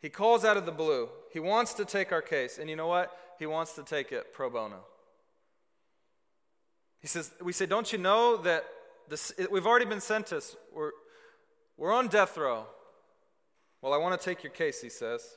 [0.00, 1.08] He calls out of the blue.
[1.32, 2.58] He wants to take our case.
[2.58, 3.16] And you know what?
[3.38, 4.80] He wants to take it pro bono.
[7.00, 8.64] He says, We say, Don't you know that
[9.08, 10.56] this, we've already been sentenced?
[10.74, 10.90] We're,
[11.76, 12.66] we're on death row.
[13.82, 15.36] Well, I want to take your case, he says.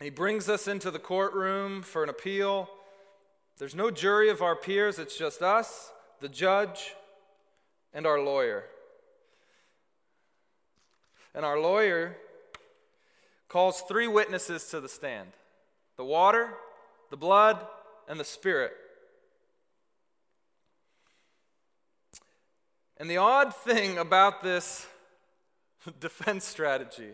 [0.00, 2.70] He brings us into the courtroom for an appeal.
[3.58, 6.94] There's no jury of our peers, it's just us, the judge,
[7.92, 8.64] and our lawyer.
[11.34, 12.16] And our lawyer
[13.48, 15.28] calls three witnesses to the stand
[15.96, 16.54] the water,
[17.10, 17.58] the blood,
[18.08, 18.72] and the spirit.
[22.96, 24.86] And the odd thing about this
[26.00, 27.12] defense strategy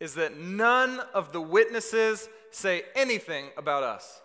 [0.00, 4.20] is that none of the witnesses say anything about us.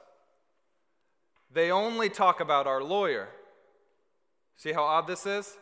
[1.51, 3.29] They only talk about our lawyer.
[4.57, 5.55] See how odd this is?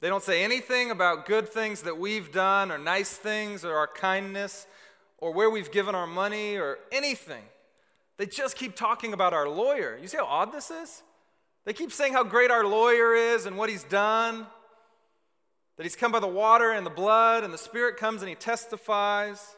[0.00, 3.86] They don't say anything about good things that we've done, or nice things, or our
[3.86, 4.66] kindness,
[5.18, 7.42] or where we've given our money, or anything.
[8.16, 9.98] They just keep talking about our lawyer.
[10.00, 11.02] You see how odd this is?
[11.64, 14.46] They keep saying how great our lawyer is and what he's done.
[15.76, 18.34] That he's come by the water and the blood, and the Spirit comes and he
[18.34, 19.54] testifies.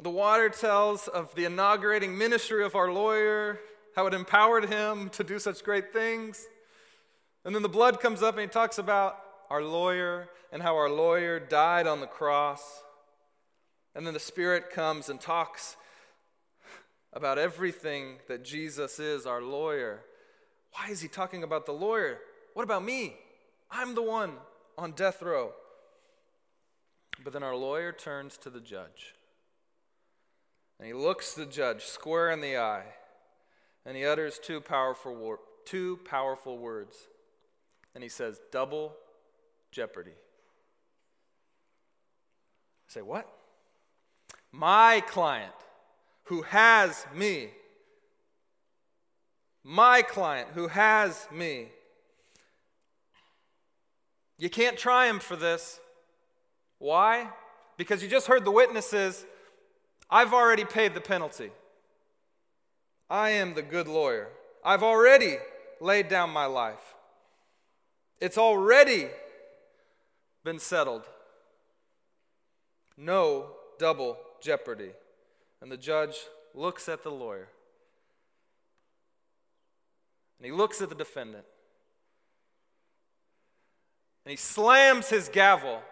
[0.00, 3.60] The water tells of the inaugurating ministry of our lawyer,
[3.94, 6.46] how it empowered him to do such great things.
[7.44, 9.18] And then the blood comes up and he talks about
[9.50, 12.82] our lawyer and how our lawyer died on the cross.
[13.94, 15.76] And then the Spirit comes and talks
[17.12, 20.00] about everything that Jesus is, our lawyer.
[20.72, 22.18] Why is he talking about the lawyer?
[22.54, 23.14] What about me?
[23.70, 24.32] I'm the one
[24.76, 25.52] on death row.
[27.22, 29.14] But then our lawyer turns to the judge.
[30.78, 32.86] And he looks the judge square in the eye.
[33.86, 37.08] And he utters two powerful, two powerful words.
[37.94, 38.96] And he says, Double
[39.70, 40.12] jeopardy.
[42.88, 43.28] I say, What?
[44.50, 45.52] My client
[46.24, 47.50] who has me.
[49.62, 51.68] My client who has me.
[54.38, 55.80] You can't try him for this.
[56.78, 57.28] Why?
[57.76, 59.24] Because you just heard the witnesses.
[60.10, 61.50] I've already paid the penalty.
[63.08, 64.28] I am the good lawyer.
[64.64, 65.36] I've already
[65.80, 66.94] laid down my life.
[68.20, 69.08] It's already
[70.42, 71.02] been settled.
[72.96, 74.92] No double jeopardy.
[75.60, 76.16] And the judge
[76.54, 77.48] looks at the lawyer.
[80.38, 81.44] And he looks at the defendant.
[84.24, 85.82] And he slams his gavel.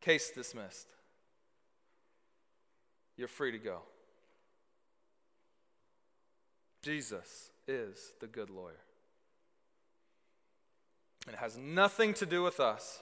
[0.00, 0.88] Case dismissed.
[3.16, 3.78] You're free to go.
[6.82, 8.80] Jesus is the good lawyer.
[11.28, 13.00] It has nothing to do with us.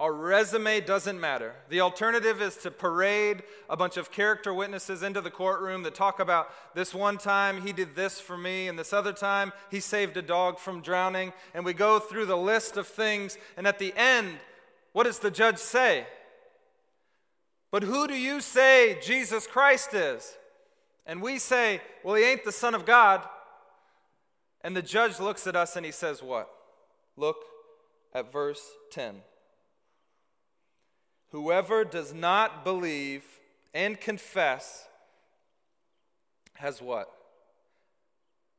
[0.00, 1.54] Our resume doesn't matter.
[1.68, 6.20] The alternative is to parade a bunch of character witnesses into the courtroom that talk
[6.20, 10.16] about this one time he did this for me, and this other time he saved
[10.16, 11.34] a dog from drowning.
[11.52, 14.38] And we go through the list of things, and at the end,
[14.92, 16.06] what does the judge say?
[17.70, 20.36] But who do you say Jesus Christ is?
[21.06, 23.26] And we say, well, he ain't the Son of God.
[24.62, 26.50] And the judge looks at us and he says, what?
[27.16, 27.44] Look
[28.14, 29.22] at verse 10.
[31.30, 33.24] Whoever does not believe
[33.72, 34.86] and confess
[36.54, 37.08] has what?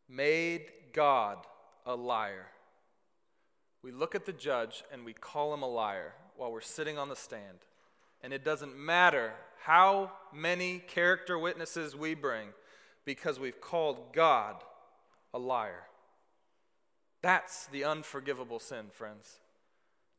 [0.08, 1.38] Made God
[1.86, 2.48] a liar.
[3.84, 7.10] We look at the judge and we call him a liar while we're sitting on
[7.10, 7.60] the stand.
[8.24, 12.50] And it doesn't matter how many character witnesses we bring
[13.06, 14.56] because we've called God
[15.34, 15.84] a liar.
[17.22, 19.40] That's the unforgivable sin, friends.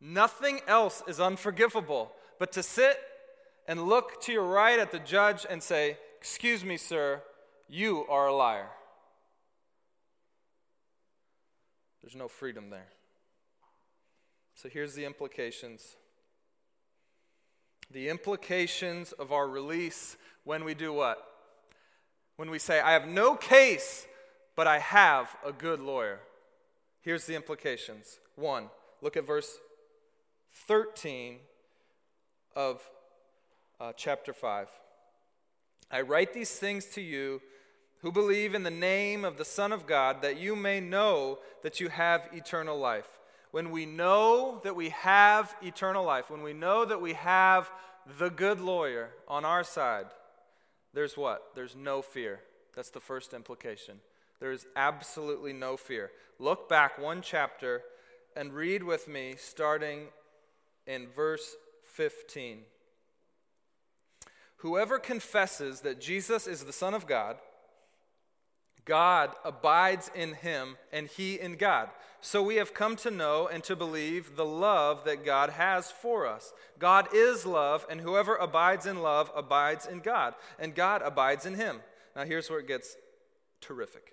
[0.00, 2.12] Nothing else is unforgivable.
[2.38, 2.98] But to sit
[3.68, 7.20] and look to your right at the judge and say, Excuse me, sir,
[7.68, 8.68] you are a liar.
[12.00, 12.88] There's no freedom there.
[14.54, 15.96] So here's the implications.
[17.92, 21.22] The implications of our release when we do what?
[22.36, 24.06] When we say, I have no case,
[24.56, 26.20] but I have a good lawyer.
[27.02, 28.18] Here's the implications.
[28.34, 28.70] One,
[29.02, 29.58] look at verse
[30.66, 31.36] 13
[32.56, 32.80] of
[33.78, 34.68] uh, chapter 5.
[35.90, 37.42] I write these things to you
[38.00, 41.78] who believe in the name of the Son of God, that you may know that
[41.78, 43.18] you have eternal life.
[43.52, 47.70] When we know that we have eternal life, when we know that we have
[48.18, 50.06] the good lawyer on our side,
[50.94, 51.54] there's what?
[51.54, 52.40] There's no fear.
[52.74, 54.00] That's the first implication.
[54.40, 56.10] There is absolutely no fear.
[56.38, 57.82] Look back one chapter
[58.34, 60.06] and read with me, starting
[60.86, 62.60] in verse 15.
[64.56, 67.36] Whoever confesses that Jesus is the Son of God,
[68.84, 71.88] God abides in him and he in God.
[72.20, 76.26] So we have come to know and to believe the love that God has for
[76.26, 76.52] us.
[76.78, 81.54] God is love, and whoever abides in love abides in God, and God abides in
[81.54, 81.80] him.
[82.14, 82.96] Now here's where it gets
[83.60, 84.12] terrific.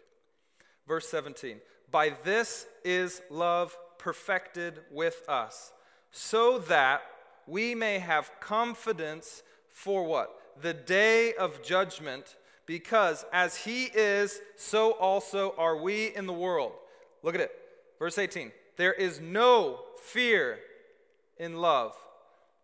[0.87, 1.59] Verse 17
[1.91, 5.71] By this is love perfected with us,
[6.11, 7.01] so that
[7.45, 10.35] we may have confidence for what?
[10.59, 12.35] The day of judgment,
[12.69, 16.73] because as he is, so also are we in the world.
[17.23, 17.51] Look at it.
[17.97, 20.59] Verse 18 There is no fear
[21.39, 21.95] in love,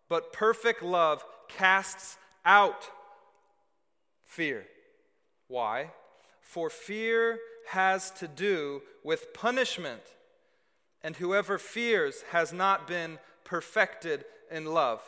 [0.08, 2.88] but perfect love casts out
[4.24, 4.66] fear.
[5.48, 5.90] Why?
[6.40, 7.40] For fear
[7.70, 10.02] has to do with punishment,
[11.02, 15.02] and whoever fears has not been perfected in love.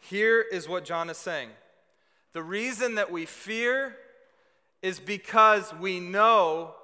[0.00, 1.50] Here is what John is saying
[2.32, 3.94] the reason that we fear
[4.82, 6.74] is because we know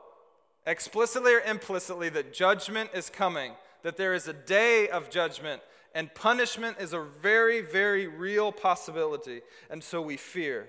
[0.66, 5.62] explicitly or implicitly that judgment is coming, that there is a day of judgment,
[5.94, 9.40] and punishment is a very, very real possibility.
[9.70, 10.68] And so we fear.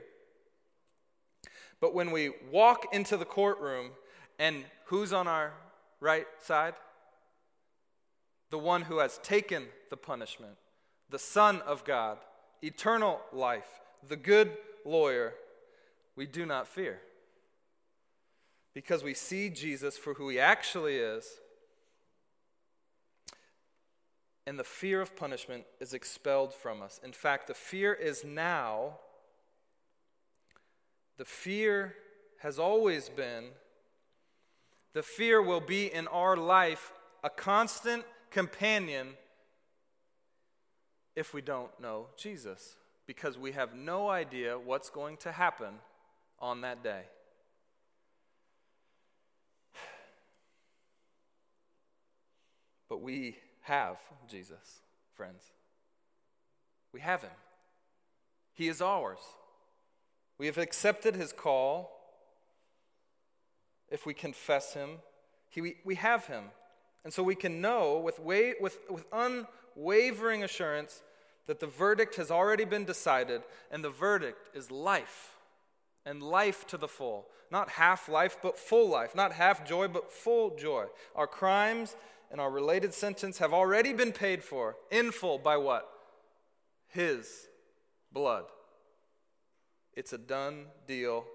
[1.81, 3.91] But when we walk into the courtroom,
[4.39, 5.53] and who's on our
[5.99, 6.75] right side?
[8.49, 10.53] The one who has taken the punishment,
[11.09, 12.17] the Son of God,
[12.61, 13.67] eternal life,
[14.07, 14.51] the good
[14.85, 15.33] lawyer,
[16.15, 17.01] we do not fear.
[18.77, 21.39] Because we see Jesus for who he actually is,
[24.45, 26.99] and the fear of punishment is expelled from us.
[27.03, 28.99] In fact, the fear is now,
[31.17, 31.95] the fear
[32.41, 33.45] has always been,
[34.93, 39.07] the fear will be in our life a constant companion
[41.15, 42.75] if we don't know Jesus,
[43.07, 45.79] because we have no idea what's going to happen
[46.39, 47.05] on that day.
[52.89, 54.81] But we have Jesus,
[55.13, 55.51] friends.
[56.93, 57.31] We have him.
[58.53, 59.19] He is ours.
[60.37, 61.91] We have accepted his call.
[63.89, 64.99] If we confess him,
[65.49, 66.45] he, we, we have him.
[67.03, 71.01] And so we can know with, way, with, with unwavering assurance
[71.45, 75.35] that the verdict has already been decided, and the verdict is life,
[76.05, 77.27] and life to the full.
[77.49, 79.15] Not half life, but full life.
[79.15, 80.87] Not half joy, but full joy.
[81.15, 81.95] Our crimes
[82.31, 85.89] and our related sentence have already been paid for in full by what?
[86.87, 87.47] His
[88.11, 88.45] blood.
[89.93, 91.25] It's a done deal.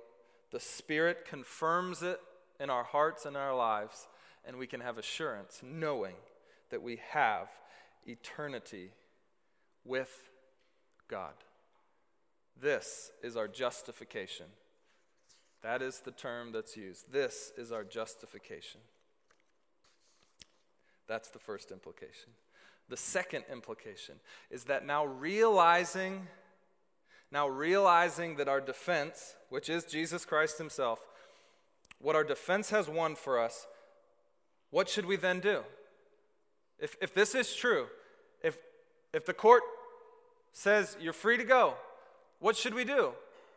[0.50, 2.20] The Spirit confirms it
[2.60, 4.06] in our hearts and our lives,
[4.44, 6.14] and we can have assurance knowing
[6.70, 7.48] that we have
[8.06, 8.90] eternity
[9.84, 10.28] with
[11.08, 11.34] God.
[12.60, 14.46] This is our justification.
[15.62, 17.12] That is the term that's used.
[17.12, 18.80] This is our justification.
[21.08, 22.30] That's the first implication.
[22.88, 24.16] The second implication
[24.50, 26.28] is that now realizing
[27.32, 31.00] now realizing that our defense, which is Jesus Christ himself,
[31.98, 33.66] what our defense has won for us,
[34.70, 35.62] what should we then do?
[36.78, 37.86] If, if this is true,
[38.42, 38.58] if,
[39.14, 39.62] if the court
[40.52, 41.74] says you're free to go,
[42.38, 43.12] what should we do?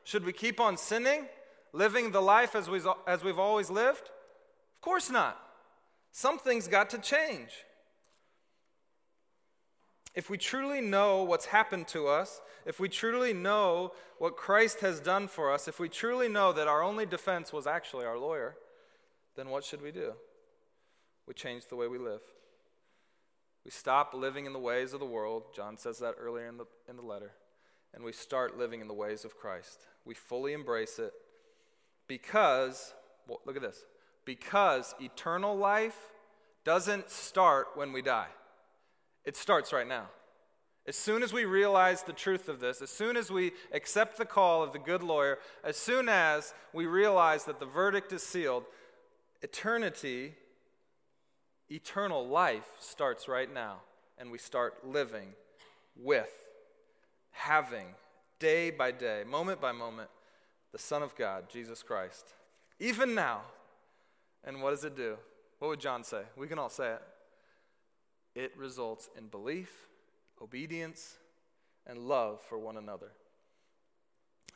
[0.06, 1.26] Should we keep on sinning,
[1.74, 4.10] living the life as, we, as we've always lived?
[4.76, 5.41] Of course not.
[6.18, 7.49] Something's got to change.
[10.13, 15.01] If we truly know what's happened to us, if we truly know what Christ has
[15.01, 18.55] done for us, if we truly know that our only defense was actually our lawyer,
[19.36, 20.13] then what should we do?
[21.28, 22.22] We change the way we live.
[23.66, 25.53] We stop living in the ways of the world.
[25.53, 27.34] John says that earlier in the, in the letter.
[27.93, 29.82] And we start living in the ways of Christ.
[30.05, 31.11] We fully embrace it
[32.07, 32.93] because,
[33.28, 33.84] well, look at this,
[34.26, 35.98] because eternal life
[36.64, 38.30] doesn't start when we die,
[39.24, 40.08] it starts right now.
[40.88, 44.26] As soon as we realize the truth of this, as soon as we accept the
[44.26, 48.66] call of the good lawyer, as soon as we realize that the verdict is sealed,
[49.42, 50.36] eternity
[51.70, 53.78] Eternal life starts right now,
[54.20, 55.30] and we start living
[55.96, 56.30] with,
[57.32, 57.88] having,
[58.40, 60.10] day by day, moment by moment,
[60.72, 62.34] the Son of God, Jesus Christ.
[62.80, 63.42] Even now.
[64.46, 65.18] And what does it do?
[65.60, 66.22] What would John say?
[66.38, 67.02] We can all say it.
[68.36, 69.88] It results in belief,
[70.41, 71.18] obedience,
[71.88, 73.12] and love for one another.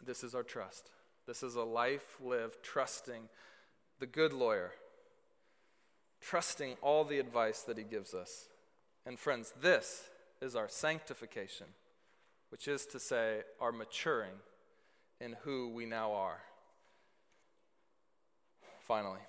[0.05, 0.89] This is our trust.
[1.25, 3.29] This is a life lived trusting
[3.99, 4.73] the good lawyer
[6.21, 8.47] trusting all the advice that he gives us.
[9.05, 10.09] And friends, this
[10.41, 11.67] is our sanctification,
[12.49, 14.33] which is to say, our maturing
[15.19, 16.41] in who we now are.
[18.81, 19.19] Finally,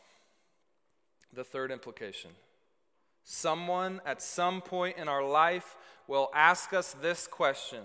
[1.33, 2.31] the third implication
[3.25, 5.77] someone at some point in our life
[6.09, 7.83] will ask us this question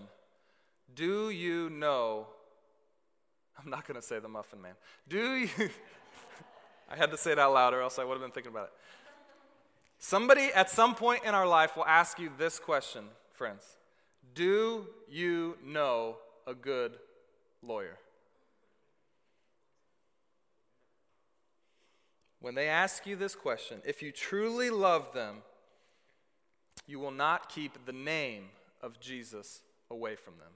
[0.94, 2.28] Do you know?
[3.58, 4.74] I'm not going to say the muffin man.
[5.08, 5.50] Do you?
[6.92, 8.66] I had to say it out loud, or else I would have been thinking about
[8.66, 8.74] it.
[9.98, 13.78] Somebody at some point in our life will ask you this question, friends
[14.34, 16.98] Do you know a good
[17.62, 17.98] lawyer?
[22.46, 25.38] When they ask you this question, if you truly love them,
[26.86, 28.50] you will not keep the name
[28.84, 30.52] of Jesus away from them.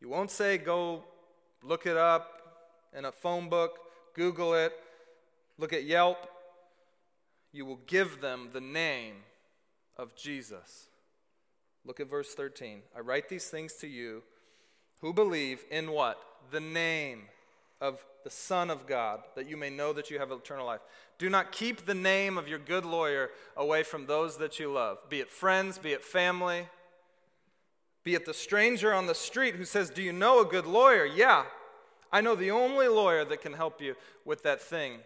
[0.00, 1.04] You won't say, go
[1.62, 2.40] look it up
[2.96, 3.80] in a phone book,
[4.14, 4.72] Google it,
[5.58, 6.26] look at Yelp,
[7.52, 9.16] you will give them the name
[9.98, 10.88] of Jesus.
[11.84, 12.80] Look at verse 13.
[12.96, 14.22] I write these things to you
[15.02, 16.18] who believe in what?
[16.50, 17.24] The name
[17.80, 20.80] of the Son of God, that you may know that you have eternal life.
[21.18, 24.98] Do not keep the name of your good lawyer away from those that you love,
[25.08, 26.68] be it friends, be it family,
[28.02, 31.04] be it the stranger on the street who says, Do you know a good lawyer?
[31.04, 31.44] Yeah,
[32.12, 34.98] I know the only lawyer that can help you with that thing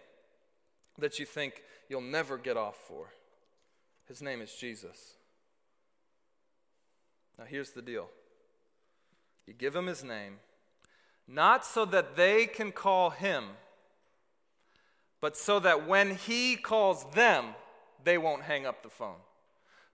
[0.99, 3.07] that you think you'll never get off for.
[4.07, 5.15] His name is Jesus.
[7.39, 8.11] Now, here's the deal
[9.47, 10.39] you give him his name
[11.33, 13.45] not so that they can call him,
[15.21, 17.55] but so that when he calls them,
[18.03, 19.19] they won't hang up the phone.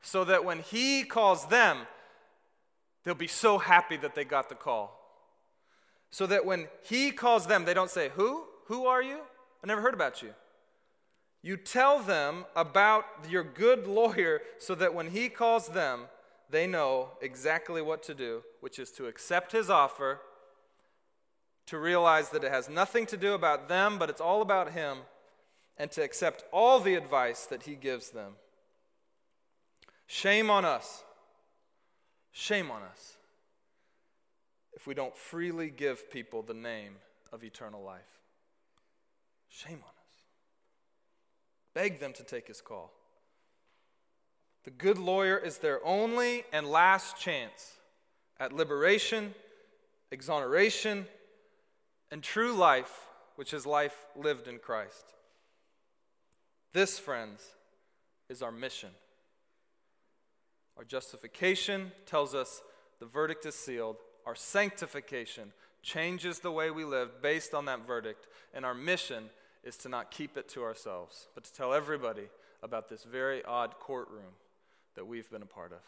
[0.01, 1.79] So that when he calls them,
[3.05, 4.99] they'll be so happy that they got the call.
[6.11, 8.45] So that when he calls them, they don't say, Who?
[8.67, 9.19] Who are you?
[9.63, 10.33] I never heard about you.
[11.43, 16.05] You tell them about your good lawyer so that when he calls them,
[16.49, 20.21] they know exactly what to do, which is to accept his offer
[21.67, 24.99] to realize that it has nothing to do about them, but it's all about Him,
[25.77, 28.35] and to accept all the advice that He gives them.
[30.07, 31.03] Shame on us.
[32.33, 33.17] Shame on us
[34.75, 36.97] if we don't freely give people the name
[37.33, 38.21] of eternal life.
[39.49, 40.23] Shame on us.
[41.75, 42.93] Beg them to take His call.
[44.65, 47.79] The good lawyer is their only and last chance
[48.39, 49.35] at liberation,
[50.11, 51.07] exoneration,
[52.11, 55.15] and true life, which is life lived in Christ.
[56.73, 57.43] This, friends,
[58.29, 58.91] is our mission.
[60.77, 62.61] Our justification tells us
[63.01, 63.97] the verdict is sealed.
[64.27, 65.53] Our sanctification
[65.83, 68.27] changes the way we live based on that verdict.
[68.53, 69.31] And our mission
[69.65, 72.29] is to not keep it to ourselves, but to tell everybody
[72.63, 74.35] about this very odd courtroom
[74.97, 75.81] that we've been a part of.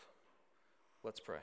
[1.02, 1.40] Let's pray.